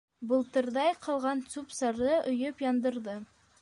[0.29, 3.21] Былтырҙай ҡалған сүп-сарҙы өйөп яндырҙы.